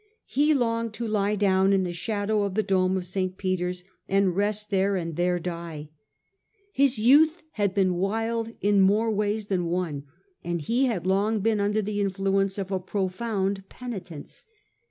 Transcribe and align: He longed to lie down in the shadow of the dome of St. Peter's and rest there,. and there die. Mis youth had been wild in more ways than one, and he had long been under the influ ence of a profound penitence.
He 0.25 0.55
longed 0.55 0.93
to 0.95 1.07
lie 1.07 1.35
down 1.35 1.73
in 1.73 1.83
the 1.83 1.93
shadow 1.93 2.41
of 2.41 2.55
the 2.55 2.63
dome 2.63 2.97
of 2.97 3.05
St. 3.05 3.37
Peter's 3.37 3.83
and 4.09 4.35
rest 4.35 4.71
there,. 4.71 4.95
and 4.95 5.15
there 5.15 5.37
die. 5.37 5.91
Mis 6.75 6.97
youth 6.97 7.43
had 7.51 7.75
been 7.75 7.93
wild 7.93 8.49
in 8.61 8.81
more 8.81 9.11
ways 9.11 9.45
than 9.45 9.67
one, 9.67 10.05
and 10.43 10.59
he 10.59 10.85
had 10.85 11.05
long 11.05 11.39
been 11.41 11.59
under 11.59 11.83
the 11.83 12.01
influ 12.03 12.41
ence 12.41 12.57
of 12.57 12.71
a 12.71 12.79
profound 12.79 13.69
penitence. 13.69 14.47